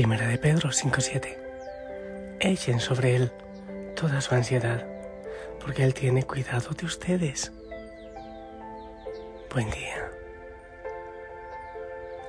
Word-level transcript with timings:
Primera 0.00 0.28
de 0.28 0.38
Pedro 0.38 0.70
5.7. 0.70 1.36
Echen 2.40 2.80
sobre 2.80 3.16
Él 3.16 3.30
toda 3.94 4.22
su 4.22 4.34
ansiedad, 4.34 4.86
porque 5.62 5.84
Él 5.84 5.92
tiene 5.92 6.22
cuidado 6.22 6.70
de 6.70 6.86
ustedes. 6.86 7.52
Buen 9.52 9.70
día. 9.70 10.10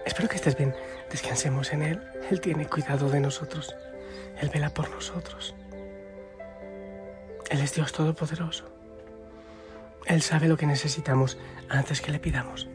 Espero 0.06 0.28
que 0.28 0.36
estés 0.36 0.58
bien. 0.58 0.76
Descansemos 1.10 1.72
en 1.72 1.84
Él. 1.84 2.04
Él 2.30 2.42
tiene 2.42 2.68
cuidado 2.68 3.08
de 3.10 3.22
nosotros. 3.22 3.74
Él 4.42 4.50
vela 4.50 4.72
por 4.72 4.90
nosotros. 4.90 5.56
Él 7.50 7.62
es 7.62 7.74
Dios 7.74 7.94
Todopoderoso. 7.94 8.66
Él 10.08 10.22
sabe 10.22 10.50
lo 10.50 10.58
que 10.58 10.66
necesitamos 10.66 11.38
antes 11.70 12.02
que 12.02 12.12
le 12.12 12.20
pidamos. 12.20 12.68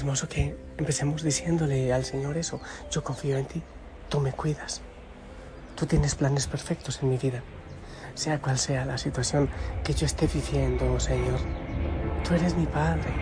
Hermoso 0.00 0.30
que 0.30 0.56
empecemos 0.78 1.22
diciéndole 1.22 1.92
al 1.92 2.06
Señor 2.06 2.38
eso. 2.38 2.58
Yo 2.90 3.04
confío 3.04 3.36
en 3.36 3.44
ti. 3.44 3.62
Tú 4.08 4.18
me 4.18 4.32
cuidas. 4.32 4.80
Tú 5.76 5.84
tienes 5.84 6.14
planes 6.14 6.46
perfectos 6.46 7.02
en 7.02 7.10
mi 7.10 7.18
vida. 7.18 7.42
Sea 8.14 8.40
cual 8.40 8.56
sea 8.56 8.86
la 8.86 8.96
situación 8.96 9.50
que 9.84 9.92
yo 9.92 10.06
esté 10.06 10.26
viviendo, 10.26 10.98
Señor. 10.98 11.38
Tú 12.26 12.32
eres 12.32 12.56
mi 12.56 12.64
Padre. 12.64 13.12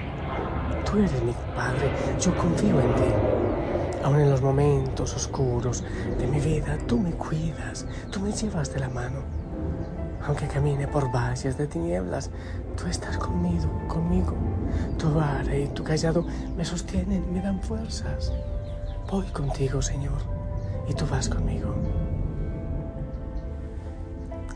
Tú 0.88 0.98
eres 0.98 1.20
mi 1.20 1.34
Padre. 1.56 1.90
Yo 2.20 2.36
confío 2.36 2.80
en 2.80 2.94
ti. 2.94 3.12
Aún 4.04 4.20
en 4.20 4.30
los 4.30 4.40
momentos 4.40 5.16
oscuros 5.16 5.82
de 6.16 6.28
mi 6.28 6.38
vida, 6.38 6.78
tú 6.86 7.00
me 7.00 7.10
cuidas. 7.10 7.86
Tú 8.12 8.20
me 8.20 8.30
llevas 8.30 8.72
de 8.72 8.78
la 8.78 8.88
mano. 8.88 9.37
Aunque 10.28 10.46
camine 10.46 10.86
por 10.86 11.10
valles 11.10 11.56
de 11.56 11.66
tinieblas, 11.66 12.30
tú 12.76 12.86
estás 12.86 13.16
conmigo, 13.16 13.66
conmigo. 13.88 14.34
Tu 14.98 15.10
vara 15.10 15.56
y 15.56 15.68
tu 15.68 15.82
callado 15.82 16.22
me 16.54 16.66
sostienen, 16.66 17.32
me 17.32 17.40
dan 17.40 17.62
fuerzas. 17.62 18.30
Voy 19.10 19.24
contigo, 19.28 19.80
Señor, 19.80 20.18
y 20.86 20.92
tú 20.92 21.06
vas 21.06 21.30
conmigo. 21.30 21.74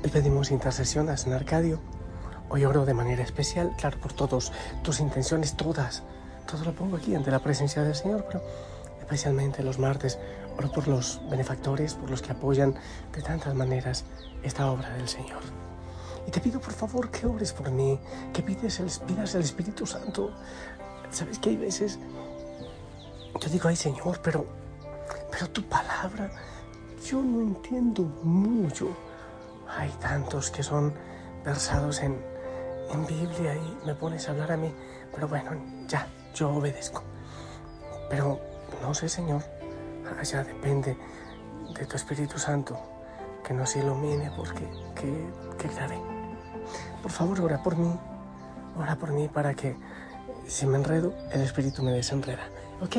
Le 0.02 0.08
pedimos 0.10 0.50
intercesión 0.50 1.08
a 1.08 1.16
San 1.16 1.32
Arcadio. 1.32 1.80
Hoy 2.50 2.66
oro 2.66 2.84
de 2.84 2.92
manera 2.92 3.22
especial, 3.22 3.72
claro, 3.78 3.98
por 3.98 4.12
todas 4.12 4.52
tus 4.82 5.00
intenciones, 5.00 5.56
todas. 5.56 6.02
Todo 6.46 6.66
lo 6.66 6.74
pongo 6.74 6.98
aquí 6.98 7.14
ante 7.14 7.30
la 7.30 7.38
presencia 7.38 7.82
del 7.82 7.94
Señor, 7.94 8.26
pero 8.26 8.44
especialmente 9.00 9.62
los 9.62 9.78
martes 9.78 10.18
oro 10.58 10.70
por 10.70 10.86
los 10.86 11.22
benefactores, 11.30 11.94
por 11.94 12.10
los 12.10 12.20
que 12.20 12.32
apoyan 12.32 12.74
de 13.14 13.22
tantas 13.22 13.54
maneras 13.54 14.04
esta 14.42 14.70
obra 14.70 14.90
del 14.90 15.08
Señor. 15.08 15.61
Y 16.26 16.30
te 16.30 16.40
pido 16.40 16.60
por 16.60 16.72
favor 16.72 17.10
que 17.10 17.26
ores 17.26 17.52
por 17.52 17.70
mí, 17.70 17.98
que 18.32 18.42
pides 18.42 18.80
el, 18.80 18.90
pidas 19.06 19.34
el 19.34 19.42
Espíritu 19.42 19.86
Santo. 19.86 20.30
Sabes 21.10 21.38
que 21.38 21.50
hay 21.50 21.56
veces, 21.56 21.98
yo 23.40 23.48
digo, 23.50 23.68
ay 23.68 23.76
Señor, 23.76 24.20
pero, 24.22 24.46
pero 25.30 25.48
tu 25.50 25.62
palabra, 25.64 26.30
yo 27.04 27.22
no 27.22 27.40
entiendo 27.40 28.02
mucho. 28.22 28.88
Hay 29.68 29.90
tantos 30.00 30.50
que 30.50 30.62
son 30.62 30.92
versados 31.44 32.00
en, 32.00 32.16
en 32.90 33.06
Biblia 33.06 33.54
y 33.54 33.86
me 33.86 33.94
pones 33.94 34.28
a 34.28 34.32
hablar 34.32 34.52
a 34.52 34.56
mí, 34.56 34.72
pero 35.14 35.28
bueno, 35.28 35.50
ya, 35.88 36.06
yo 36.34 36.50
obedezco. 36.50 37.02
Pero 38.08 38.40
no 38.80 38.94
sé, 38.94 39.08
Señor, 39.08 39.42
allá 40.18 40.44
depende 40.44 40.96
de 41.74 41.86
tu 41.86 41.96
Espíritu 41.96 42.38
Santo 42.38 42.78
que 43.44 43.54
nos 43.54 43.74
ilumine 43.76 44.30
porque 44.36 44.68
que, 44.94 45.51
grave. 45.68 45.98
Por 47.02 47.10
favor, 47.10 47.40
ora 47.40 47.62
por 47.62 47.76
mí, 47.76 47.92
ora 48.78 48.96
por 48.96 49.12
mí 49.12 49.28
para 49.28 49.54
que 49.54 49.76
si 50.46 50.66
me 50.66 50.76
enredo, 50.76 51.14
el 51.32 51.40
Espíritu 51.40 51.82
me 51.82 51.92
desenreda. 51.92 52.48
¿Ok? 52.80 52.96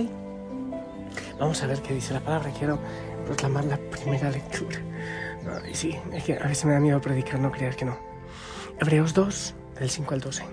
Vamos 1.40 1.62
a 1.62 1.68
ver 1.68 1.82
qué 1.82 1.94
dice 1.94 2.14
la 2.14 2.20
palabra. 2.20 2.52
Quiero 2.58 2.80
proclamar 3.26 3.66
la 3.66 3.78
primera 3.78 4.30
lectura. 4.30 4.80
y 5.70 5.76
sí, 5.76 5.98
es 6.12 6.24
que 6.24 6.38
a 6.38 6.48
veces 6.48 6.66
me 6.66 6.74
da 6.74 6.80
miedo 6.80 7.02
predicar, 7.02 7.40
no 7.40 7.52
creas 7.52 7.76
que 7.76 7.86
no. 7.86 7.98
Hebreos 8.80 9.14
2, 9.14 9.56
del 9.80 9.90
5 9.90 10.14
al 10.14 10.22
12. 10.22 10.44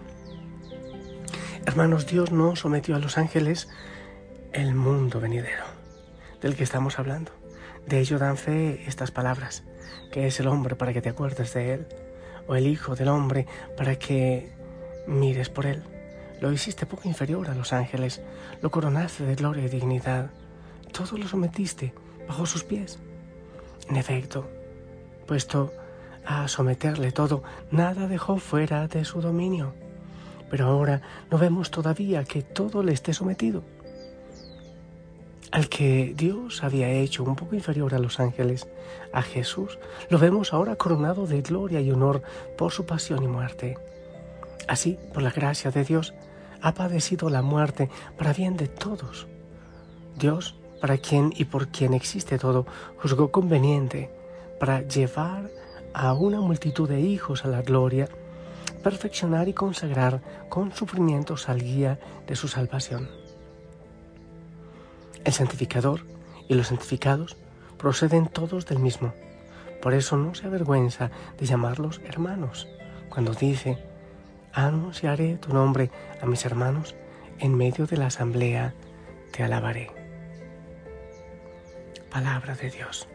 Hermanos, 1.67 2.07
Dios 2.07 2.33
no 2.33 2.57
sometió 2.57 2.97
a 2.97 2.99
los 2.99 3.19
ángeles 3.19 3.69
el 4.53 4.75
mundo 4.75 5.21
venidero, 5.21 5.65
del 6.41 6.57
que 6.57 6.65
estamos 6.65 6.99
hablando. 6.99 7.33
De 7.87 8.01
ello 8.01 8.19
dan 8.19 8.37
fe 8.37 8.85
estas 8.87 9.11
palabras, 9.11 9.63
que 10.11 10.27
es 10.27 10.41
el 10.41 10.49
hombre 10.49 10.77
para 10.77 10.93
que 10.93 11.03
te 11.03 11.09
acuerdes 11.09 11.55
de 11.55 11.75
él, 11.75 11.87
o 12.47 12.55
el 12.55 12.67
Hijo 12.67 12.97
del 12.97 13.09
hombre 13.09 13.47
para 13.77 13.97
que 13.97 14.51
mires 15.07 15.49
por 15.49 15.67
él. 15.67 15.83
Lo 16.41 16.53
hiciste 16.53 16.87
poco 16.87 17.09
inferior 17.09 17.49
a 17.51 17.55
los 17.55 17.73
ángeles, 17.73 18.23
lo 18.63 18.71
coronaste 18.71 19.25
de 19.25 19.35
gloria 19.35 19.65
y 19.65 19.69
dignidad, 19.69 20.31
todo 20.93 21.19
lo 21.19 21.29
sometiste 21.29 21.93
bajo 22.27 22.47
sus 22.47 22.65
pies. 22.65 22.99
En 23.89 23.97
efecto, 23.97 24.49
puesto 25.27 25.73
a 26.25 26.49
someterle 26.49 27.13
todo, 27.13 27.43
nada 27.71 28.07
dejó 28.07 28.39
fuera 28.39 28.89
de 28.89 29.05
su 29.05 29.21
dominio. 29.21 29.75
Pero 30.51 30.67
ahora 30.67 31.03
no 31.31 31.39
vemos 31.39 31.71
todavía 31.71 32.25
que 32.25 32.43
todo 32.43 32.83
le 32.83 32.93
esté 32.93 33.15
sometido 33.15 33.63
al 35.53 35.69
que 35.69 36.15
Dios 36.17 36.63
había 36.63 36.91
hecho 36.91 37.25
un 37.25 37.37
poco 37.37 37.55
inferior 37.55 37.95
a 37.95 37.99
los 37.99 38.21
ángeles, 38.21 38.69
a 39.13 39.23
Jesús, 39.23 39.79
lo 40.09 40.19
vemos 40.19 40.53
ahora 40.53 40.77
coronado 40.77 41.27
de 41.27 41.43
gloria 41.43 41.81
y 41.81 41.91
honor 41.91 42.23
por 42.57 42.73
su 42.73 42.87
pasión 42.87 43.23
y 43.23 43.29
muerte. 43.29 43.77
Así, 44.69 44.99
por 45.13 45.23
la 45.23 45.31
gracia 45.31 45.71
de 45.71 45.85
Dios, 45.85 46.15
ha 46.63 46.75
padecido 46.75 47.31
la 47.31 47.43
muerte 47.43 47.91
para 48.17 48.33
bien 48.33 48.57
de 48.57 48.69
todos. 48.69 49.27
Dios, 50.17 50.55
para 50.81 50.99
quien 50.99 51.33
y 51.37 51.45
por 51.47 51.69
quien 51.69 51.95
existe 51.95 52.39
todo, 52.39 52.67
juzgó 52.99 53.31
conveniente 53.31 54.11
para 54.61 54.83
llevar 54.83 55.51
a 55.93 56.13
una 56.13 56.41
multitud 56.41 56.89
de 56.89 57.01
hijos 57.01 57.45
a 57.45 57.49
la 57.49 57.63
gloria, 57.63 58.09
perfeccionar 58.83 59.49
y 59.49 59.53
consagrar 59.53 60.21
con 60.49 60.73
sufrimientos 60.73 61.49
al 61.49 61.63
guía 61.63 61.99
de 62.27 62.37
su 62.37 62.47
salvación. 62.47 63.20
El 65.25 65.33
santificador 65.33 66.07
y 66.49 66.55
los 66.55 66.69
santificados 66.69 67.37
proceden 67.79 68.27
todos 68.27 68.67
del 68.67 68.79
mismo. 68.79 69.15
Por 69.81 69.95
eso 69.95 70.17
no 70.17 70.35
se 70.35 70.47
avergüenza 70.47 71.11
de 71.39 71.47
llamarlos 71.47 72.01
hermanos. 72.05 72.69
Cuando 73.09 73.33
dice, 73.33 73.79
anunciaré 74.53 75.37
tu 75.37 75.53
nombre 75.53 75.91
a 76.21 76.27
mis 76.27 76.45
hermanos, 76.45 76.95
en 77.39 77.57
medio 77.57 77.87
de 77.87 77.97
la 77.97 78.07
asamblea 78.07 78.75
te 79.33 79.43
alabaré. 79.43 79.91
Palabra 82.11 82.55
de 82.55 82.71
Dios. 82.71 83.09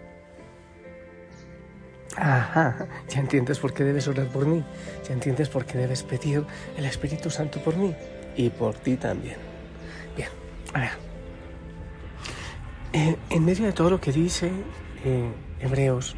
Ajá, 2.17 2.87
ya 3.09 3.19
entiendes 3.19 3.59
por 3.59 3.73
qué 3.73 3.83
debes 3.83 4.07
orar 4.07 4.27
por 4.27 4.45
mí, 4.45 4.63
ya 5.05 5.13
entiendes 5.13 5.49
por 5.49 5.65
qué 5.65 5.77
debes 5.77 6.03
pedir 6.03 6.45
el 6.77 6.85
Espíritu 6.85 7.29
Santo 7.29 7.59
por 7.59 7.75
mí 7.75 7.93
y 8.37 8.49
por 8.49 8.73
ti 8.75 8.95
también. 8.95 9.37
Bien, 10.15 10.29
a 10.73 10.79
ver. 10.79 11.04
Eh, 12.95 13.17
en 13.29 13.43
medio 13.43 13.65
de 13.65 13.73
todo 13.73 13.89
lo 13.89 13.99
que 13.99 14.13
dice 14.13 14.49
eh, 15.03 15.29
Hebreos, 15.59 16.15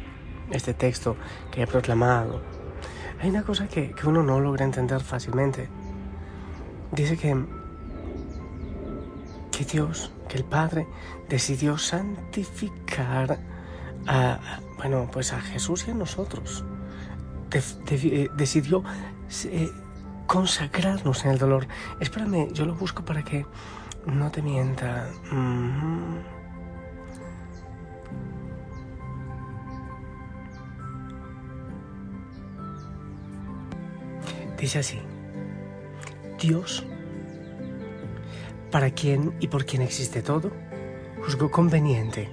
este 0.52 0.74
texto 0.74 1.16
que 1.50 1.62
he 1.62 1.66
proclamado, 1.66 2.40
hay 3.20 3.30
una 3.30 3.42
cosa 3.42 3.66
que, 3.66 3.92
uno 4.04 4.22
no 4.22 4.38
logra 4.38 4.64
entender 4.64 5.00
fácilmente. 5.00 5.68
Dice 6.92 7.16
que, 7.16 7.36
que 9.50 9.64
Dios, 9.64 10.12
que 10.28 10.38
el 10.38 10.44
Padre, 10.44 10.86
decidió 11.28 11.78
santificar 11.78 13.40
a, 14.06 14.38
bueno, 14.76 15.08
pues 15.12 15.32
a 15.32 15.40
Jesús 15.40 15.88
y 15.88 15.90
a 15.90 15.94
nosotros. 15.94 16.64
Eh, 17.90 18.28
decidió 18.36 18.84
consagrarnos 20.28 21.24
en 21.24 21.32
el 21.32 21.38
dolor. 21.38 21.66
Espérame, 21.98 22.52
yo 22.52 22.66
lo 22.66 22.76
busco 22.76 23.04
para 23.04 23.24
que 23.24 23.46
no 24.06 24.30
te 24.30 24.42
mienta. 24.42 25.08
Dice 34.68 34.80
así, 34.80 34.98
Dios, 36.38 36.84
para 38.70 38.90
quien 38.90 39.32
y 39.40 39.48
por 39.48 39.64
quien 39.64 39.80
existe 39.80 40.20
todo, 40.20 40.52
juzgó 41.24 41.50
conveniente 41.50 42.28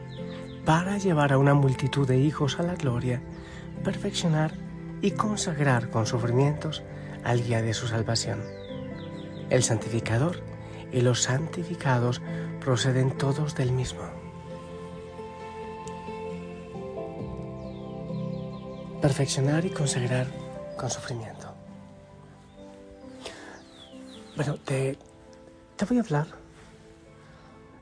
para 0.65 0.97
llevar 0.97 1.31
a 1.31 1.37
una 1.37 1.53
multitud 1.53 2.05
de 2.05 2.17
hijos 2.17 2.59
a 2.59 2.63
la 2.63 2.75
gloria, 2.75 3.21
perfeccionar 3.85 4.51
y 5.01 5.11
consagrar 5.11 5.89
con 5.89 6.05
sufrimientos 6.05 6.83
al 7.23 7.41
guía 7.41 7.61
de 7.61 7.73
su 7.73 7.87
salvación. 7.87 8.43
El 9.49 9.63
santificador 9.63 10.41
y 10.91 10.99
los 10.99 11.21
santificados 11.21 12.21
proceden 12.59 13.11
todos 13.11 13.55
del 13.55 13.71
mismo. 13.71 14.03
Perfeccionar 19.01 19.63
y 19.63 19.69
consagrar 19.69 20.27
con 20.77 20.89
sufrimiento. 20.89 21.34
Bueno, 24.35 24.57
te, 24.57 24.97
voy 25.87 25.97
a 25.97 26.01
hablar 26.01 26.27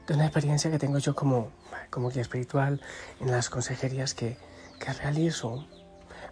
de 0.06 0.14
una 0.14 0.26
experiencia 0.26 0.70
que 0.70 0.78
tengo 0.78 1.00
yo 1.00 1.16
como, 1.16 1.52
como 1.90 2.12
guía 2.12 2.22
espiritual 2.22 2.80
en 3.20 3.32
las 3.32 3.50
consejerías 3.50 4.14
que, 4.14 4.38
que 4.80 4.94
realizo. 4.94 5.66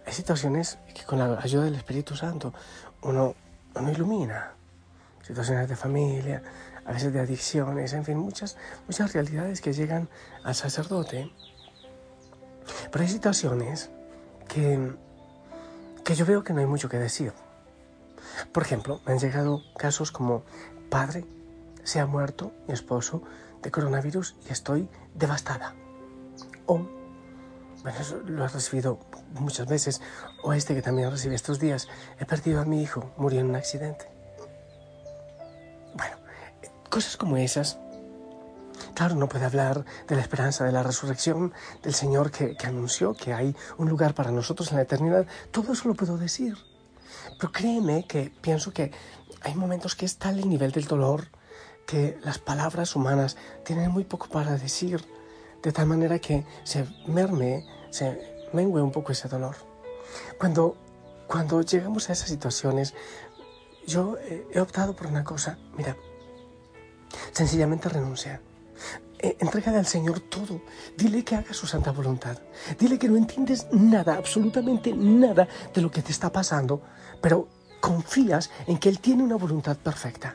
Hay 0.06 0.12
situaciones 0.12 0.78
que 0.94 1.02
con 1.02 1.18
la 1.18 1.40
ayuda 1.40 1.64
del 1.64 1.74
Espíritu 1.74 2.14
Santo 2.14 2.54
uno, 3.02 3.34
uno 3.74 3.90
ilumina. 3.90 4.52
Situaciones 5.26 5.68
de 5.68 5.74
familia, 5.74 6.40
a 6.84 6.92
veces 6.92 7.12
de 7.12 7.18
adicciones, 7.18 7.92
en 7.92 8.04
fin, 8.04 8.16
muchas, 8.16 8.56
muchas 8.86 9.12
realidades 9.12 9.60
que 9.60 9.72
llegan 9.72 10.08
al 10.44 10.54
sacerdote. 10.54 11.32
Pero 12.92 13.02
hay 13.02 13.10
situaciones 13.10 13.90
que, 14.46 14.92
que 16.04 16.14
yo 16.14 16.24
veo 16.26 16.44
que 16.44 16.52
no 16.52 16.60
hay 16.60 16.66
mucho 16.66 16.88
que 16.88 16.98
decir. 16.98 17.32
Por 18.50 18.62
ejemplo, 18.62 19.00
me 19.06 19.12
han 19.12 19.18
llegado 19.18 19.62
casos 19.78 20.10
como, 20.10 20.42
padre, 20.90 21.24
se 21.84 22.00
ha 22.00 22.06
muerto 22.06 22.52
mi 22.66 22.74
esposo 22.74 23.22
de 23.62 23.70
coronavirus 23.70 24.36
y 24.48 24.52
estoy 24.52 24.88
devastada. 25.14 25.74
O, 26.66 26.86
bueno, 27.82 27.98
lo 28.26 28.44
he 28.44 28.48
recibido 28.48 28.98
muchas 29.34 29.66
veces, 29.66 30.00
o 30.42 30.52
este 30.52 30.74
que 30.74 30.82
también 30.82 31.10
recibí 31.10 31.34
estos 31.34 31.58
días, 31.58 31.88
he 32.18 32.24
perdido 32.24 32.60
a 32.60 32.64
mi 32.64 32.82
hijo, 32.82 33.12
murió 33.16 33.40
en 33.40 33.50
un 33.50 33.56
accidente. 33.56 34.06
Bueno, 35.94 36.16
cosas 36.90 37.16
como 37.16 37.36
esas. 37.36 37.78
Claro, 38.94 39.14
no 39.14 39.28
puede 39.28 39.46
hablar 39.46 39.84
de 40.06 40.16
la 40.16 40.20
esperanza 40.20 40.64
de 40.64 40.72
la 40.72 40.82
resurrección 40.82 41.52
del 41.82 41.94
Señor 41.94 42.30
que 42.30 42.56
anunció 42.64 43.14
que 43.14 43.32
hay 43.32 43.56
un 43.78 43.88
lugar 43.88 44.14
para 44.14 44.30
nosotros 44.30 44.70
en 44.70 44.76
la 44.76 44.82
eternidad. 44.82 45.26
Todo 45.50 45.72
eso 45.72 45.88
lo 45.88 45.94
puedo 45.94 46.18
decir. 46.18 46.56
Pero 47.38 47.52
créeme 47.52 48.06
que 48.06 48.32
pienso 48.40 48.72
que 48.72 48.92
hay 49.42 49.54
momentos 49.54 49.94
que 49.94 50.06
es 50.06 50.18
tal 50.18 50.38
el 50.38 50.48
nivel 50.48 50.72
del 50.72 50.84
dolor 50.84 51.28
que 51.86 52.18
las 52.22 52.38
palabras 52.38 52.94
humanas 52.94 53.36
tienen 53.64 53.90
muy 53.90 54.04
poco 54.04 54.28
para 54.28 54.56
decir, 54.56 55.04
de 55.62 55.72
tal 55.72 55.86
manera 55.86 56.18
que 56.18 56.46
se 56.64 56.86
merme, 57.06 57.66
se 57.90 58.46
mengue 58.52 58.80
un 58.80 58.92
poco 58.92 59.12
ese 59.12 59.28
dolor. 59.28 59.56
Cuando, 60.38 60.76
cuando 61.26 61.62
llegamos 61.62 62.08
a 62.08 62.12
esas 62.12 62.28
situaciones, 62.28 62.94
yo 63.86 64.16
he 64.18 64.60
optado 64.60 64.94
por 64.94 65.08
una 65.08 65.24
cosa, 65.24 65.58
mira, 65.76 65.96
sencillamente 67.32 67.88
renuncia. 67.88 68.40
Eh, 69.22 69.36
entrégale 69.38 69.78
al 69.78 69.86
Señor 69.86 70.18
todo. 70.20 70.60
Dile 70.96 71.22
que 71.22 71.36
haga 71.36 71.54
su 71.54 71.66
santa 71.66 71.92
voluntad. 71.92 72.38
Dile 72.78 72.98
que 72.98 73.08
no 73.08 73.16
entiendes 73.16 73.68
nada, 73.70 74.16
absolutamente 74.16 74.92
nada 74.92 75.46
de 75.72 75.80
lo 75.80 75.90
que 75.92 76.02
te 76.02 76.10
está 76.10 76.32
pasando, 76.32 76.82
pero 77.20 77.48
confías 77.80 78.50
en 78.66 78.78
que 78.78 78.88
Él 78.88 78.98
tiene 78.98 79.22
una 79.22 79.36
voluntad 79.36 79.76
perfecta. 79.76 80.34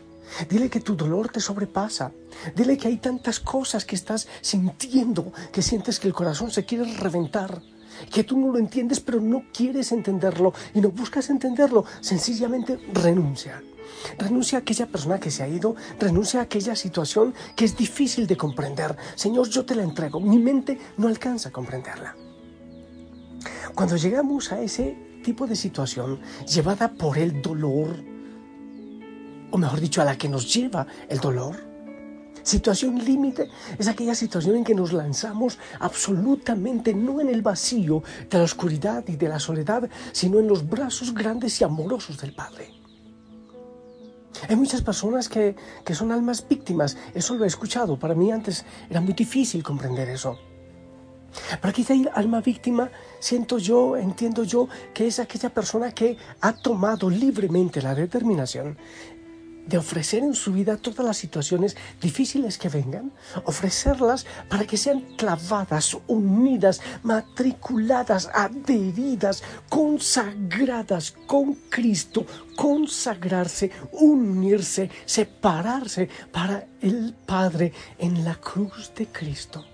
Dile 0.49 0.69
que 0.69 0.79
tu 0.79 0.95
dolor 0.95 1.29
te 1.29 1.41
sobrepasa. 1.41 2.11
Dile 2.55 2.77
que 2.77 2.87
hay 2.87 2.97
tantas 2.97 3.39
cosas 3.41 3.83
que 3.83 3.95
estás 3.95 4.27
sintiendo 4.41 5.33
que 5.51 5.61
sientes 5.61 5.99
que 5.99 6.07
el 6.07 6.13
corazón 6.13 6.51
se 6.51 6.65
quiere 6.65 6.85
reventar. 6.97 7.61
Que 8.11 8.23
tú 8.23 8.37
no 8.37 8.51
lo 8.51 8.59
entiendes, 8.59 8.99
pero 8.99 9.19
no 9.19 9.45
quieres 9.53 9.91
entenderlo 9.91 10.53
y 10.73 10.81
no 10.81 10.91
buscas 10.91 11.29
entenderlo. 11.29 11.83
Sencillamente 11.99 12.77
renuncia. 12.93 13.61
Renuncia 14.17 14.57
a 14.57 14.61
aquella 14.61 14.87
persona 14.87 15.19
que 15.19 15.31
se 15.31 15.43
ha 15.43 15.47
ido, 15.47 15.75
renuncia 15.99 16.39
a 16.39 16.43
aquella 16.43 16.75
situación 16.75 17.33
que 17.55 17.65
es 17.65 17.75
difícil 17.75 18.27
de 18.27 18.37
comprender. 18.37 18.95
Señor, 19.15 19.49
yo 19.49 19.65
te 19.65 19.75
la 19.75 19.83
entrego. 19.83 20.19
Mi 20.19 20.37
mente 20.37 20.77
no 20.97 21.07
alcanza 21.07 21.49
a 21.49 21.51
comprenderla. 21.51 22.15
Cuando 23.75 23.95
llegamos 23.95 24.51
a 24.51 24.61
ese 24.61 24.97
tipo 25.23 25.45
de 25.45 25.55
situación 25.55 26.19
llevada 26.47 26.93
por 26.93 27.17
el 27.17 27.41
dolor, 27.41 27.95
o 29.51 29.57
mejor 29.57 29.79
dicho, 29.79 30.01
a 30.01 30.05
la 30.05 30.17
que 30.17 30.29
nos 30.29 30.53
lleva 30.53 30.87
el 31.09 31.19
dolor, 31.19 31.67
Situación 32.47 33.03
límite 33.03 33.49
es 33.77 33.89
aquella 33.89 34.15
situación 34.15 34.55
en 34.55 34.63
que 34.63 34.73
nos 34.73 34.93
lanzamos 34.93 35.59
absolutamente 35.81 36.93
no 36.93 37.19
en 37.19 37.27
el 37.27 37.41
vacío 37.41 38.03
de 38.29 38.37
la 38.37 38.45
oscuridad 38.45 39.03
y 39.05 39.17
de 39.17 39.27
la 39.27 39.37
soledad, 39.37 39.89
sino 40.13 40.39
en 40.39 40.47
los 40.47 40.65
brazos 40.65 41.13
grandes 41.13 41.59
y 41.59 41.65
amorosos 41.65 42.17
del 42.21 42.33
Padre. 42.33 42.71
Hay 44.47 44.55
muchas 44.55 44.81
personas 44.81 45.29
que, 45.29 45.55
son 45.93 46.11
almas 46.11 46.45
víctimas, 46.47 46.97
eso 47.13 47.35
lo 47.35 47.43
he 47.43 47.47
escuchado, 47.47 47.97
para 47.97 48.15
mí 48.15 48.31
antes 48.31 48.65
era 48.89 49.01
muy 49.01 49.13
difícil 49.13 49.63
comprender 49.63 50.09
eso. 50.09 50.37
Pero 51.61 51.73
quizá 51.73 51.93
el 51.93 52.09
alma 52.13 52.41
víctima, 52.41 52.89
siento 53.19 53.57
yo, 53.57 53.97
entiendo 53.97 54.43
yo, 54.43 54.67
que 54.93 55.07
es 55.07 55.19
aquella 55.19 55.49
persona 55.49 55.91
que 55.91 56.17
ha 56.41 56.53
tomado 56.53 57.09
libremente 57.09 57.81
la 57.81 57.93
determinación 57.93 58.77
de 59.67 59.77
ofrecer 59.77 60.23
en 60.23 60.33
su 60.33 60.53
vida 60.53 60.77
todas 60.77 61.05
las 61.05 61.17
situaciones 61.17 61.75
difíciles 62.01 62.57
que 62.57 62.69
vengan, 62.69 63.11
ofrecerlas 63.45 64.25
para 64.49 64.65
que 64.65 64.77
sean 64.77 65.01
clavadas, 65.17 65.97
unidas, 66.07 66.81
matriculadas, 67.03 68.29
adheridas, 68.33 69.43
consagradas 69.69 71.11
con 71.27 71.53
Cristo, 71.69 72.25
consagrarse, 72.55 73.71
unirse, 73.91 74.89
separarse 75.05 76.09
para 76.31 76.67
el 76.81 77.13
Padre 77.25 77.73
en 77.97 78.23
la 78.23 78.35
cruz 78.35 78.91
de 78.95 79.07
Cristo. 79.07 79.65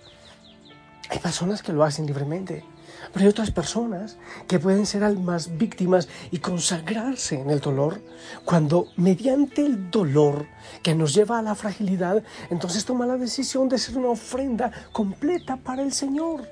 Hay 1.10 1.20
personas 1.20 1.62
que 1.62 1.74
lo 1.74 1.84
hacen 1.84 2.08
libremente 2.08 2.73
pero 3.12 3.25
hay 3.25 3.29
otras 3.29 3.51
personas 3.51 4.17
que 4.48 4.60
pueden 4.60 4.86
ser 4.86 5.03
almas 5.03 5.57
víctimas 5.57 6.07
y 6.31 6.39
consagrarse 6.39 7.39
en 7.39 7.50
el 7.50 7.60
dolor 7.60 8.01
cuando 8.45 8.88
mediante 8.95 9.65
el 9.65 9.91
dolor 9.91 10.48
que 10.81 10.95
nos 10.95 11.13
lleva 11.13 11.39
a 11.39 11.41
la 11.41 11.55
fragilidad, 11.55 12.24
entonces 12.50 12.86
toma 12.86 13.05
la 13.05 13.17
decisión 13.17 13.69
de 13.69 13.77
ser 13.77 13.98
una 13.98 14.10
ofrenda 14.10 14.72
completa 14.91 15.57
para 15.57 15.81
el 15.81 15.91
Señor. 15.91 16.48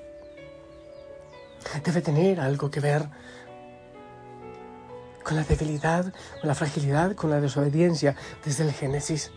Debe 1.84 2.01
tener 2.01 2.39
algo 2.39 2.70
que 2.72 2.79
ver 2.79 3.08
con 5.24 5.36
la 5.36 5.43
debilidad, 5.43 6.12
con 6.39 6.48
la 6.48 6.55
fragilidad, 6.55 7.15
con 7.15 7.29
la 7.29 7.39
desobediencia 7.39 8.15
desde 8.43 8.63
el 8.63 8.72
Génesis 8.72 9.31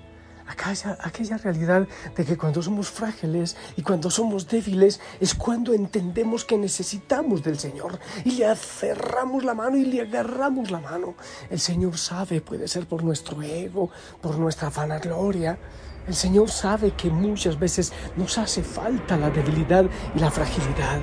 aquella, 0.47 0.99
aquella 1.01 1.37
realidad 1.39 1.87
de 2.17 2.25
que 2.25 2.37
cuando 2.37 2.63
somos 2.63 2.89
frágiles 2.89 3.57
y 3.77 3.83
cuando 3.83 4.11
somos 4.11 4.49
débiles 4.49 5.01
es 5.21 5.35
cuando 5.35 5.73
entendemos 5.73 6.45
que 6.45 6.59
necesitamos 6.59 7.43
del 7.43 7.59
Señor 7.59 7.99
y 8.25 8.33
le 8.33 8.47
aferramos 8.47 9.45
la 9.45 9.55
mano 9.55 9.77
y 9.77 9.85
le 9.85 10.03
agarramos 10.03 10.71
la 10.71 10.81
mano. 10.81 11.15
El 11.51 11.61
Señor 11.61 11.99
sabe, 11.99 12.41
puede 12.41 12.69
ser 12.69 12.87
por 12.87 13.03
nuestro 13.03 13.41
ego, 13.43 13.91
por 14.21 14.39
nuestra 14.39 14.71
vanagloria. 14.71 15.59
El 16.07 16.15
Señor 16.15 16.51
sabe 16.51 16.93
que 16.93 17.09
muchas 17.09 17.59
veces 17.59 17.93
nos 18.17 18.37
hace 18.37 18.63
falta 18.63 19.17
la 19.17 19.31
debilidad 19.31 19.87
y 20.15 20.19
la 20.19 20.31
fragilidad. 20.31 21.01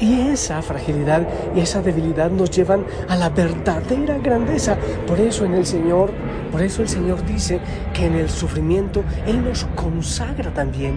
Y 0.00 0.28
esa 0.28 0.62
fragilidad 0.62 1.26
y 1.54 1.60
esa 1.60 1.82
debilidad 1.82 2.30
nos 2.30 2.50
llevan 2.50 2.84
a 3.08 3.16
la 3.16 3.28
verdadera 3.30 4.18
grandeza. 4.18 4.76
Por 5.06 5.20
eso 5.20 5.44
en 5.44 5.54
el 5.54 5.66
Señor, 5.66 6.12
por 6.54 6.62
eso 6.62 6.82
el 6.82 6.88
Señor 6.88 7.26
dice 7.26 7.58
que 7.92 8.06
en 8.06 8.14
el 8.14 8.30
sufrimiento 8.30 9.02
Él 9.26 9.42
nos 9.42 9.64
consagra 9.74 10.54
también 10.54 10.94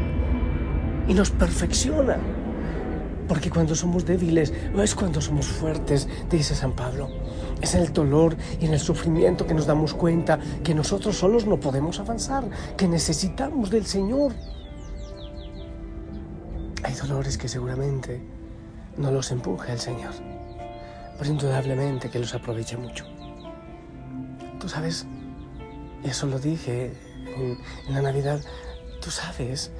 y 1.07 1.15
nos 1.15 1.31
perfecciona. 1.31 2.19
Porque 3.27 3.49
cuando 3.49 3.73
somos 3.73 4.05
débiles 4.05 4.53
no 4.71 4.83
es 4.83 4.93
cuando 4.93 5.19
somos 5.19 5.47
fuertes, 5.47 6.07
dice 6.29 6.53
San 6.53 6.73
Pablo. 6.73 7.09
Es 7.59 7.73
en 7.73 7.81
el 7.81 7.91
dolor 7.91 8.37
y 8.61 8.67
en 8.67 8.73
el 8.73 8.79
sufrimiento 8.79 9.47
que 9.47 9.55
nos 9.55 9.65
damos 9.65 9.95
cuenta 9.95 10.37
que 10.63 10.75
nosotros 10.75 11.17
solos 11.17 11.47
no 11.47 11.59
podemos 11.59 11.99
avanzar, 11.99 12.43
que 12.77 12.87
necesitamos 12.87 13.71
del 13.71 13.87
Señor. 13.87 14.33
Hay 16.83 16.93
dolores 16.93 17.35
que 17.35 17.47
seguramente 17.47 18.21
no 18.95 19.09
los 19.09 19.31
empuje 19.31 19.73
el 19.73 19.79
Señor, 19.79 20.13
pero 21.17 21.31
indudablemente 21.31 22.11
que 22.11 22.19
los 22.19 22.35
aprovecha 22.35 22.77
mucho. 22.77 23.05
Tú 24.59 24.69
sabes, 24.69 25.07
eso 26.03 26.27
lo 26.27 26.39
dije 26.39 26.93
en, 27.35 27.57
la 27.93 28.01
Navidad, 28.01 28.41
tú 29.01 29.11
sabes 29.11 29.71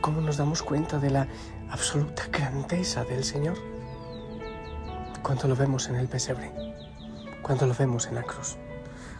cómo 0.00 0.20
nos 0.20 0.36
damos 0.36 0.62
cuenta 0.62 0.98
de 0.98 1.10
la 1.10 1.28
absoluta 1.70 2.26
grandeza 2.32 3.04
del 3.04 3.24
Señor 3.24 3.56
cuando 5.22 5.48
lo 5.48 5.56
vemos 5.56 5.88
en 5.88 5.96
el 5.96 6.08
pesebre, 6.08 6.50
cuando 7.42 7.66
lo 7.66 7.74
vemos 7.74 8.06
en 8.06 8.14
la 8.14 8.22
cruz, 8.22 8.56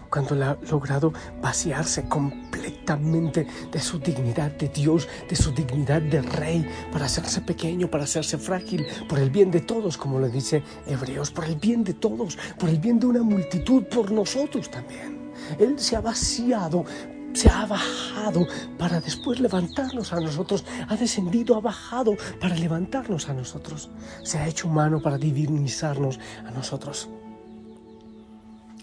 cuando 0.08 0.34
Él 0.34 0.42
ha 0.42 0.56
logrado 0.70 1.12
vaciarse 1.40 2.08
completamente 2.08 3.46
de 3.70 3.80
su 3.80 3.98
dignidad 3.98 4.50
de 4.52 4.68
Dios, 4.68 5.08
de 5.28 5.36
su 5.36 5.52
dignidad 5.52 6.00
de 6.00 6.22
rey, 6.22 6.66
para 6.90 7.04
hacerse 7.04 7.42
pequeño, 7.42 7.88
para 7.90 8.04
hacerse 8.04 8.38
frágil, 8.38 8.86
por 9.08 9.18
el 9.18 9.30
bien 9.30 9.50
de 9.50 9.60
todos, 9.60 9.96
como 9.96 10.18
lo 10.18 10.28
dice 10.28 10.62
Hebreos, 10.86 11.30
por 11.30 11.44
el 11.44 11.56
bien 11.56 11.84
de 11.84 11.94
todos, 11.94 12.38
por 12.58 12.70
el 12.70 12.78
bien 12.78 12.98
de 12.98 13.06
una 13.06 13.22
multitud, 13.22 13.84
por 13.84 14.10
nosotros 14.10 14.70
también. 14.70 15.19
Él 15.58 15.78
se 15.78 15.96
ha 15.96 16.00
vaciado 16.00 16.84
se 17.32 17.48
ha 17.48 17.64
bajado 17.66 18.46
para 18.78 19.00
después 19.00 19.40
levantarnos 19.40 20.12
a 20.12 20.20
nosotros, 20.20 20.64
ha 20.88 20.96
descendido, 20.96 21.56
ha 21.56 21.60
bajado 21.60 22.16
para 22.40 22.54
levantarnos 22.56 23.28
a 23.28 23.34
nosotros, 23.34 23.88
se 24.22 24.38
ha 24.38 24.46
hecho 24.46 24.68
humano 24.68 25.00
para 25.00 25.16
divinizarnos 25.16 26.18
a 26.46 26.50
nosotros. 26.50 27.08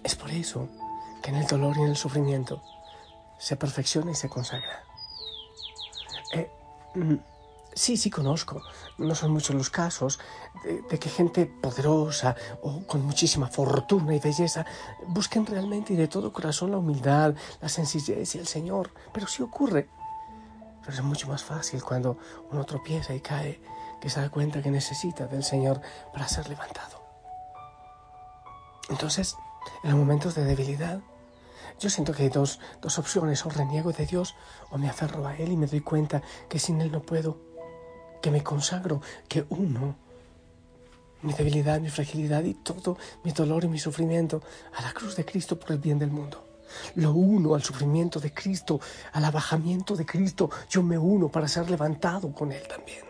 Es 0.04 0.16
por 0.16 0.32
eso 0.32 0.70
que 1.22 1.32
en 1.32 1.38
el 1.38 1.48
dolor 1.48 1.76
y 1.78 1.82
en 1.82 1.90
el 1.90 1.98
sufrimiento 1.98 2.62
se 3.38 3.56
perfecciona 3.56 4.12
y 4.12 4.16
se 4.16 4.30
consagra. 4.30 4.84
Eh, 6.34 6.50
mm, 6.96 7.16
Sí, 7.78 7.96
sí 7.96 8.10
conozco. 8.10 8.64
No 8.98 9.14
son 9.14 9.32
muchos 9.34 9.56
los 9.56 9.70
casos 9.70 10.20
de, 10.64 10.98
que 10.98 11.10
gente 11.10 11.46
poderosa 11.46 12.36
o 12.64 12.82
con 12.88 13.06
muchísima 13.06 13.46
fortuna 13.50 14.16
y 14.16 14.20
belleza 14.20 14.66
busquen 15.06 15.46
realmente 15.46 15.94
y 15.94 15.96
de 15.96 16.08
todo 16.08 16.34
corazón 16.34 16.72
la 16.72 16.80
humildad, 16.80 17.36
la 17.62 17.70
sencillez 17.70 18.34
y 18.34 18.40
el 18.40 18.48
Señor. 18.48 18.92
Pero 19.14 19.28
sí 19.28 19.44
ocurre. 19.44 19.88
Pero 20.82 20.92
es 20.92 21.04
mucho 21.04 21.28
más 21.28 21.44
fácil 21.44 21.84
cuando 21.84 22.18
uno 22.52 22.66
tropieza 22.66 23.14
y 23.14 23.20
cae, 23.20 23.62
que 24.02 24.10
se 24.10 24.22
da 24.22 24.30
cuenta 24.32 24.64
que 24.64 24.72
necesita 24.72 25.28
del 25.28 25.44
Señor 25.44 25.80
para 26.12 26.28
ser 26.28 26.50
levantado. 26.50 27.04
Entonces, 28.90 29.36
en 29.84 29.92
los 29.92 30.00
momentos 30.00 30.34
de 30.34 30.46
debilidad, 30.46 31.00
yo 31.80 31.92
siento 31.92 32.12
que 32.12 32.24
hay 32.24 32.30
dos, 32.30 32.60
dos 32.82 32.98
opciones, 32.98 33.46
o 33.46 33.50
reniego 33.50 33.92
de 33.92 34.08
Dios 34.08 34.34
o 34.72 34.80
me 34.80 34.90
aferro 34.90 35.28
a 35.28 35.36
Él 35.36 35.52
y 35.52 35.58
me 35.58 35.68
doy 35.68 35.82
cuenta 35.82 36.24
que 36.50 36.58
sin 36.58 36.82
Él 36.82 36.92
no 36.92 37.04
puedo 37.04 37.47
que 38.22 38.32
me 38.32 38.44
consagro, 38.44 39.02
que 39.28 39.46
uno 39.50 39.96
mi 41.22 41.34
debilidad, 41.34 41.80
mi 41.80 41.90
fragilidad 41.90 42.44
y 42.44 42.54
todo 42.54 42.98
mi 43.24 43.32
dolor 43.32 43.64
y 43.64 43.68
mi 43.68 43.80
sufrimiento 43.80 44.42
a 44.76 44.82
la 44.82 44.94
cruz 44.94 45.16
de 45.16 45.26
Cristo 45.26 45.60
por 45.60 45.72
el 45.72 45.80
bien 45.80 46.00
del 46.00 46.12
mundo. 46.12 46.44
Lo 46.96 47.12
uno 47.12 47.56
al 47.56 47.64
sufrimiento 47.64 48.20
de 48.20 48.34
Cristo, 48.34 48.80
al 49.14 49.26
abajamiento 49.26 49.96
de 49.96 50.06
Cristo. 50.06 50.50
Yo 50.70 50.84
me 50.84 50.98
uno 50.98 51.30
para 51.30 51.48
ser 51.48 51.70
levantado 51.70 52.32
con 52.34 52.52
Él 52.52 52.64
también. 52.68 53.06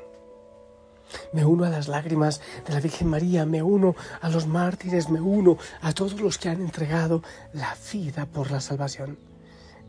Me 1.33 1.45
uno 1.45 1.63
a 1.63 1.69
las 1.69 1.87
lágrimas 1.87 2.41
de 2.65 2.73
la 2.73 2.79
Virgen 2.79 3.07
María, 3.07 3.45
me 3.45 3.63
uno 3.63 3.95
a 4.21 4.29
los 4.29 4.45
mártires, 4.45 5.09
me 5.09 5.21
uno 5.21 5.57
a 5.81 5.93
todos 5.93 6.19
los 6.19 6.37
que 6.37 6.49
han 6.49 6.61
entregado 6.61 7.23
la 7.53 7.75
vida 7.91 8.25
por 8.25 8.51
la 8.51 8.59
salvación. 8.59 9.17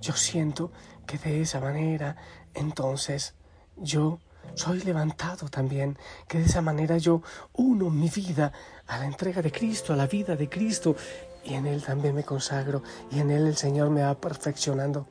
Yo 0.01 0.13
siento 0.13 0.71
que 1.07 1.19
de 1.19 1.43
esa 1.43 1.61
manera 1.61 2.17
entonces 2.55 3.35
yo 3.77 4.21
soy 4.55 4.81
levantado 4.81 5.49
también, 5.49 5.99
que 6.27 6.39
de 6.39 6.45
esa 6.45 6.61
manera 6.61 6.99
yo 6.99 7.23
uno 7.55 7.91
mi 7.91 8.09
vida 8.09 8.53
a 8.87 8.99
la 8.99 9.07
entrega 9.07 9.43
de 9.43 9.53
Cristo, 9.53 9.93
a 9.93 9.97
la 9.97 10.07
vida 10.07 10.37
de 10.37 10.49
Cristo, 10.49 10.97
y 11.45 11.55
en 11.55 11.67
Él 11.67 11.83
también 11.83 12.15
me 12.15 12.25
consagro, 12.25 12.83
y 13.11 13.21
en 13.21 13.31
Él 13.31 13.47
el 13.47 13.57
Señor 13.57 13.91
me 13.91 14.03
va 14.03 14.15
perfeccionando. 14.15 15.07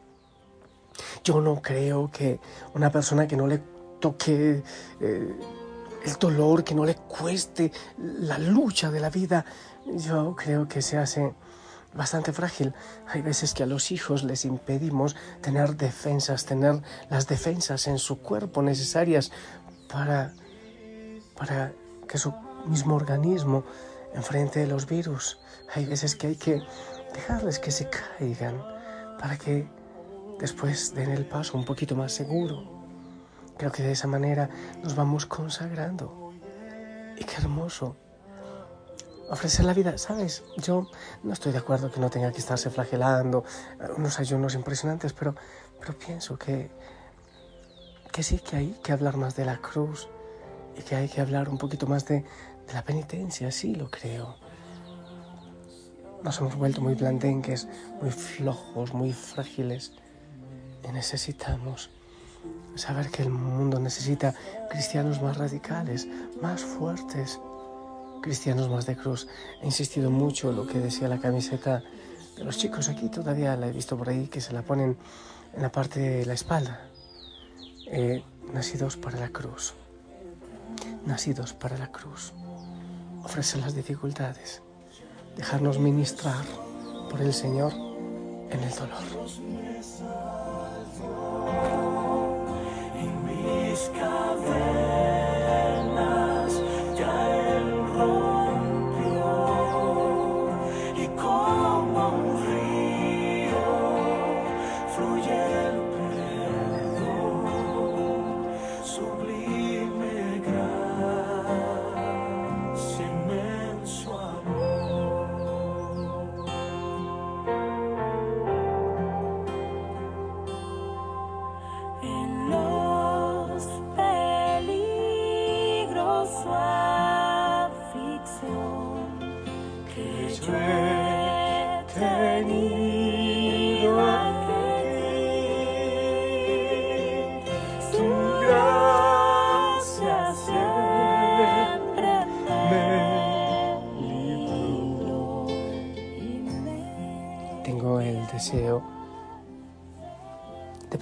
Yo 1.24 1.42
no 1.42 1.62
creo 1.62 2.10
que 2.12 2.40
una 2.74 2.92
persona 2.92 3.28
que 3.28 3.36
no 3.36 3.48
le 3.48 3.62
toque 4.00 4.64
eh, 5.00 5.36
el 6.06 6.14
dolor, 6.20 6.64
que 6.64 6.76
no 6.76 6.86
le 6.86 6.96
cueste 6.96 7.72
la 7.98 8.38
lucha 8.38 8.92
de 8.92 9.00
la 9.00 9.10
vida, 9.10 9.46
yo 9.86 10.36
creo 10.36 10.68
que 10.68 10.82
se 10.82 10.98
hace 10.98 11.34
bastante 11.94 12.34
frágil. 12.34 12.74
Hay 13.08 13.22
veces 13.22 13.54
que 13.54 13.64
a 13.64 13.66
los 13.66 13.92
hijos 13.92 14.24
les 14.24 14.46
impedimos 14.46 15.16
tener 15.42 15.76
defensas, 15.76 16.46
tener 16.46 16.82
las 17.10 17.28
defensas 17.28 17.88
en 17.88 17.98
su 17.98 18.20
cuerpo 18.20 18.62
necesarias 18.62 19.32
para, 19.90 20.34
para 21.36 21.74
que 22.08 22.18
su 22.18 22.34
mismo 22.66 22.96
organismo 22.96 23.64
enfrente 24.14 24.66
los 24.68 24.88
virus. 24.88 25.40
Hay 25.74 25.86
veces 25.86 26.16
que 26.16 26.28
hay 26.28 26.36
que 26.36 26.62
dejarles 27.14 27.60
que 27.60 27.72
se 27.72 27.90
caigan 27.90 28.62
para 29.20 29.38
que 29.38 29.68
después 30.40 30.94
den 30.94 31.12
el 31.12 31.26
paso 31.26 31.58
un 31.58 31.66
poquito 31.66 31.96
más 31.96 32.12
seguro. 32.14 32.78
Creo 33.58 33.72
que 33.72 33.84
de 33.84 33.92
esa 33.92 34.08
manera 34.08 34.50
nos 34.84 34.96
vamos 34.96 35.26
consagrando. 35.26 36.32
Y 37.18 37.24
qué 37.24 37.38
hermoso 37.38 37.96
ofrecer 39.30 39.66
la 39.66 39.74
vida, 39.74 39.98
¿sabes? 39.98 40.44
Yo 40.58 40.90
no 41.24 41.34
estoy 41.34 41.52
de 41.52 41.58
acuerdo 41.58 41.92
que 41.92 42.00
no 42.00 42.10
tenga 42.10 42.32
que 42.32 42.40
estarse 42.40 42.70
flagelando, 42.70 43.44
eh, 43.80 43.88
unos 43.96 44.20
ayunos 44.20 44.56
impresionantes, 44.56 45.14
pero, 45.14 45.36
pero 45.80 45.98
pienso 45.98 46.38
que, 46.38 46.70
que 48.12 48.24
sí 48.24 48.40
que 48.40 48.56
hay 48.56 48.80
que 48.84 48.92
hablar 48.92 49.18
más 49.18 49.36
de 49.36 49.46
la 49.46 49.58
cruz 49.58 50.08
y 50.78 50.82
que 50.82 50.96
hay 50.96 51.10
que 51.10 51.22
hablar 51.22 51.50
un 51.50 51.58
poquito 51.58 51.88
más 51.88 52.06
de, 52.06 52.24
la 52.74 52.84
penitencia, 52.84 53.50
sí 53.52 53.76
lo 53.76 53.90
creo. 53.90 54.36
Nos 56.24 56.40
hemos 56.40 56.56
vuelto 56.56 56.82
muy 56.82 56.96
blandengues, 56.96 57.68
muy 58.02 58.12
flojos, 58.12 58.94
muy 58.94 59.14
frágiles 59.14 59.94
y 60.84 60.92
necesitamos 60.92 61.90
saber 62.76 63.10
que 63.10 63.24
el 63.24 63.30
mundo 63.30 63.80
necesita 63.80 64.34
cristianos 64.70 65.22
más 65.22 65.38
radicales, 65.38 66.08
más 66.42 66.62
fuertes, 66.62 67.40
cristianos 68.28 68.70
más 68.70 68.86
de 68.86 68.98
cruz. 68.98 69.26
He 69.62 69.66
insistido 69.66 70.12
mucho 70.12 70.52
lo 70.52 70.68
que 70.68 70.80
decía 70.80 71.08
la 71.08 71.18
camiseta 71.18 71.82
de 72.36 72.44
los 72.44 72.58
chicos 72.58 72.90
aquí, 72.90 73.08
todavía 73.08 73.56
la 73.56 73.68
he 73.68 73.72
visto 73.72 73.98
por 73.98 74.10
ahí, 74.10 74.28
que 74.28 74.42
se 74.42 74.52
la 74.52 74.64
ponen 74.64 74.98
en 75.56 75.62
la 75.62 75.72
parte 75.72 76.02
de 76.02 76.26
la 76.26 76.34
espalda. 76.34 76.82
Eh, 77.86 78.22
nacidos 78.52 78.98
para 78.98 79.18
la 79.18 79.30
cruz. 79.30 79.76
Nacidos 81.06 81.54
para 81.54 81.78
la 81.78 81.90
cruz. 81.90 82.34
Ofrecer 83.24 83.62
las 83.62 83.76
dificultades. 83.76 84.62
Dejarnos 85.38 85.80
ministrar 85.80 86.44
por 87.10 87.22
el 87.22 87.34
Señor 87.34 87.72
en 87.74 88.60
el 88.62 88.76
dolor. 88.76 89.04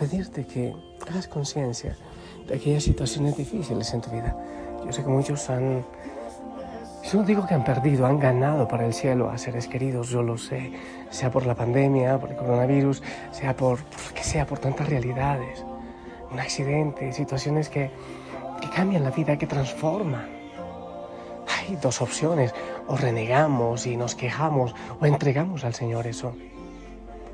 Pedirte 0.08 0.46
que 0.46 0.76
hagas 1.10 1.28
conciencia 1.28 1.96
de 2.48 2.56
aquellas 2.56 2.84
situaciones 2.84 3.36
difíciles 3.36 3.92
en 3.94 4.02
tu 4.02 4.12
vida. 4.12 4.36
Yo 4.86 4.92
sé 4.92 5.04
que 5.04 5.10
muchos 5.10 5.50
han, 5.50 5.84
yo 7.12 7.20
no 7.20 7.24
digo 7.24 7.48
que 7.48 7.56
han 7.56 7.64
perdido, 7.64 8.06
han 8.06 8.20
ganado 8.20 8.68
para 8.68 8.86
el 8.86 8.94
cielo 8.94 9.32
a 9.32 9.38
seres 9.40 9.68
queridos, 9.68 10.10
yo 10.10 10.22
lo 10.22 10.38
sé, 10.38 10.74
sea 11.10 11.32
por 11.32 11.48
la 11.48 11.56
pandemia, 11.56 12.20
por 12.20 12.30
el 12.30 12.36
coronavirus, 12.36 13.02
sea 13.32 13.56
por, 13.56 13.80
que 14.14 14.24
sea 14.24 14.46
por 14.46 14.60
tantas 14.60 14.88
realidades, 14.88 15.66
un 16.32 16.40
accidente, 16.40 17.12
situaciones 17.12 17.70
que, 17.70 17.90
que 18.62 18.70
cambian 18.70 19.04
la 19.04 19.10
vida, 19.10 19.38
que 19.38 19.48
transforman. 19.48 20.28
Hay 21.58 21.78
dos 21.78 22.00
opciones, 22.02 22.54
o 22.88 22.96
renegamos 22.96 23.88
y 23.88 23.98
nos 23.98 24.14
quejamos, 24.14 24.76
o 25.00 25.06
entregamos 25.08 25.64
al 25.64 25.74
Señor 25.74 26.06
eso 26.06 26.36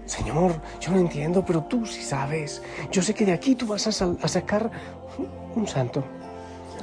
Señor, 0.05 0.61
yo 0.79 0.91
no 0.91 0.99
entiendo, 0.99 1.43
pero 1.45 1.63
tú 1.63 1.85
sí 1.85 2.01
sabes. 2.01 2.61
Yo 2.91 3.01
sé 3.01 3.13
que 3.13 3.25
de 3.25 3.33
aquí 3.33 3.55
tú 3.55 3.67
vas 3.67 3.87
a, 3.87 4.15
a 4.21 4.27
sacar 4.27 4.71
un 5.55 5.67
santo. 5.67 6.03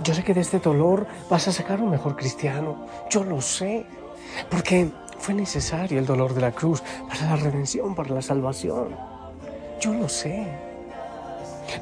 Yo 0.02 0.14
sé 0.14 0.22
que 0.22 0.34
de 0.34 0.40
este 0.40 0.58
dolor 0.58 1.06
vas 1.28 1.48
a 1.48 1.52
sacar 1.52 1.80
un 1.80 1.90
mejor 1.90 2.16
cristiano. 2.16 2.87
Yo 3.10 3.25
lo 3.25 3.40
sé. 3.40 3.87
Porque 4.50 4.90
fue 5.18 5.34
necesario 5.34 5.98
el 5.98 6.06
dolor 6.06 6.34
de 6.34 6.40
la 6.40 6.52
cruz 6.52 6.82
para 7.08 7.30
la 7.30 7.37
redención, 7.37 7.94
para 7.94 8.14
la 8.14 8.22
salvación. 8.22 8.96
Yo 9.80 9.92
lo 9.92 10.08
sé. 10.08 10.67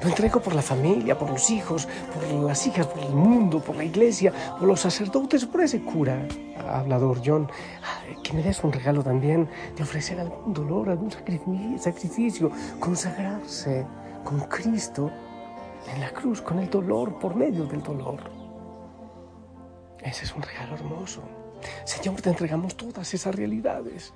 Lo 0.03 0.09
entrego 0.09 0.41
por 0.41 0.55
la 0.55 0.63
familia, 0.63 1.17
por 1.17 1.31
los 1.31 1.49
hijos, 1.51 1.87
por 2.13 2.25
las 2.43 2.67
hijas, 2.67 2.87
por 2.87 3.03
el 3.03 3.15
mundo, 3.15 3.61
por 3.61 3.77
la 3.77 3.85
iglesia, 3.85 4.33
por 4.59 4.69
los 4.69 4.81
sacerdotes, 4.81 5.47
por 5.47 5.61
ese 5.61 5.83
cura, 5.83 6.27
hablador 6.69 7.21
John, 7.25 7.49
que 8.23 8.33
me 8.33 8.43
des 8.43 8.63
un 8.65 8.73
regalo 8.73 9.03
también 9.03 9.49
de 9.77 9.83
ofrecer 9.83 10.19
algún 10.19 10.53
dolor, 10.53 10.91
algún 10.91 11.11
sacrificio, 11.11 12.51
consagrarse 12.81 13.87
con 14.25 14.41
Cristo 14.41 15.11
en 15.95 16.01
la 16.01 16.11
cruz, 16.11 16.43
con 16.43 16.59
el 16.59 16.69
dolor, 16.69 17.19
por 17.19 17.37
medio 17.37 17.65
del 17.65 17.83
dolor. 17.83 18.19
Ese 20.03 20.25
es 20.25 20.35
un 20.35 20.43
regalo 20.43 20.75
hermoso. 20.75 21.23
Señor, 21.85 22.21
te 22.21 22.31
entregamos 22.31 22.77
todas 22.77 23.15
esas 23.15 23.35
realidades. 23.35 24.13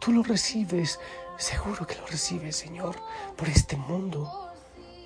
Tú 0.00 0.12
lo 0.12 0.22
recibes, 0.22 1.00
seguro 1.36 1.86
que 1.86 1.94
lo 1.94 2.06
recibes, 2.06 2.56
Señor, 2.56 2.96
por 3.36 3.48
este 3.48 3.76
mundo 3.76 4.45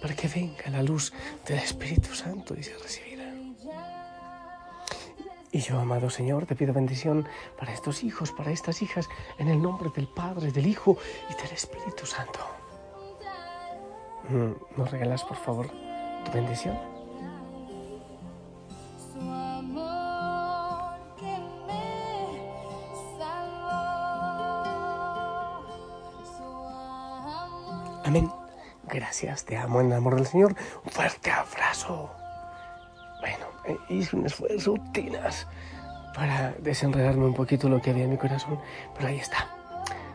para 0.00 0.14
que 0.14 0.28
venga 0.28 0.70
la 0.70 0.82
luz 0.82 1.12
del 1.46 1.58
Espíritu 1.58 2.14
Santo 2.14 2.54
y 2.58 2.62
se 2.62 2.76
recibirá. 2.76 3.10
Y 5.52 5.60
yo, 5.60 5.78
amado 5.80 6.10
Señor, 6.10 6.46
te 6.46 6.54
pido 6.54 6.72
bendición 6.72 7.26
para 7.58 7.72
estos 7.72 8.04
hijos, 8.04 8.30
para 8.30 8.52
estas 8.52 8.82
hijas, 8.82 9.08
en 9.38 9.48
el 9.48 9.60
nombre 9.60 9.90
del 9.94 10.06
Padre, 10.06 10.52
del 10.52 10.66
Hijo 10.66 10.96
y 11.28 11.42
del 11.42 11.52
Espíritu 11.52 12.06
Santo. 12.06 12.40
Mm, 14.28 14.52
¿Nos 14.76 14.90
regalas, 14.90 15.24
por 15.24 15.36
favor, 15.36 15.68
tu 16.24 16.30
bendición? 16.32 16.89
Gracias, 28.92 29.44
te 29.44 29.56
amo 29.56 29.80
en 29.80 29.86
el 29.88 29.92
amor 29.92 30.16
del 30.16 30.26
Señor. 30.26 30.54
Un 30.84 30.90
fuerte 30.90 31.30
abrazo. 31.30 32.10
Bueno, 33.20 33.46
eh, 33.66 33.76
hice 33.88 34.16
un 34.16 34.26
esfuerzo, 34.26 34.74
tinas, 34.92 35.46
para 36.14 36.52
desenredarme 36.58 37.26
un 37.26 37.34
poquito 37.34 37.68
lo 37.68 37.80
que 37.80 37.90
había 37.90 38.04
en 38.04 38.10
mi 38.10 38.16
corazón, 38.16 38.58
pero 38.96 39.08
ahí 39.08 39.18
está. 39.18 39.48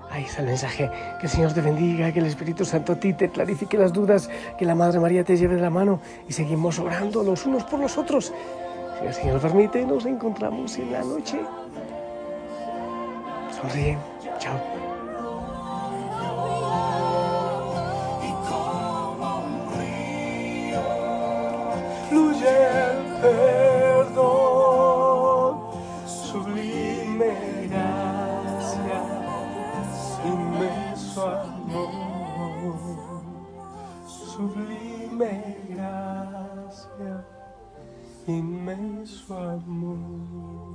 Ahí 0.10 0.26
está 0.26 0.42
el 0.42 0.48
mensaje. 0.48 0.90
Que 1.20 1.28
el 1.28 1.30
Señor 1.30 1.54
te 1.54 1.62
bendiga, 1.62 2.12
que 2.12 2.20
el 2.20 2.26
Espíritu 2.26 2.66
Santo 2.66 2.94
a 2.94 2.96
ti 2.96 3.14
te 3.14 3.30
clarifique 3.30 3.78
las 3.78 3.94
dudas, 3.94 4.30
que 4.58 4.66
la 4.66 4.76
Madre 4.76 5.00
María 5.00 5.24
te 5.24 5.38
lleve 5.38 5.56
de 5.56 5.62
la 5.62 5.70
mano 5.70 6.02
y 6.28 6.34
seguimos 6.34 6.80
orando 6.80 7.24
los 7.24 7.46
unos 7.46 7.64
por 7.64 7.80
los 7.80 7.98
otros. 7.98 8.34
Si 9.00 9.06
el 9.06 9.14
Señor 9.14 9.42
permite, 9.42 9.86
nos 9.86 10.06
encontramos 10.06 10.78
en 10.78 10.92
la 10.92 11.02
noche. 11.02 11.40
Sonríe. 13.52 13.98
Chao. 14.40 14.85
Sublime 34.06 35.56
gracia, 35.70 37.26
inmenso 38.28 39.34
amor. 39.34 40.75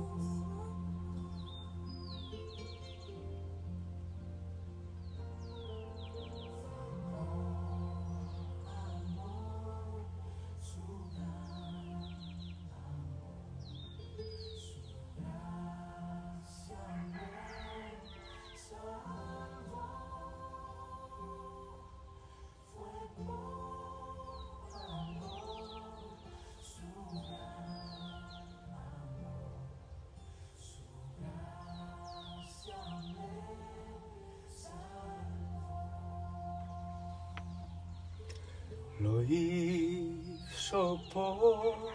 Lo 39.01 39.23
hizo 39.23 41.01
por 41.11 41.91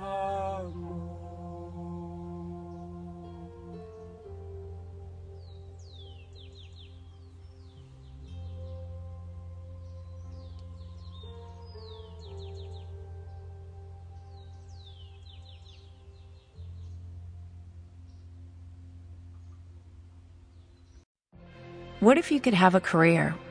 amor. 0.00 1.18
What 22.00 22.16
if 22.16 22.30
you 22.30 22.40
could 22.40 22.54
have 22.54 22.74
a 22.74 22.80
career 22.80 23.34